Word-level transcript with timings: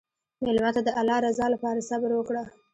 مېلمه 0.43 0.71
ته 0.75 0.81
د 0.83 0.89
الله 0.99 1.17
رضا 1.27 1.45
لپاره 1.53 1.85
صبر 1.89 2.11
وکړه. 2.15 2.43